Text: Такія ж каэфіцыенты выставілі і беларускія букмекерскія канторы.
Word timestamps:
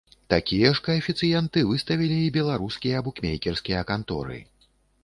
Такія 0.33 0.69
ж 0.79 0.81
каэфіцыенты 0.87 1.63
выставілі 1.73 2.17
і 2.25 2.33
беларускія 2.41 3.05
букмекерскія 3.11 3.89
канторы. 3.93 4.45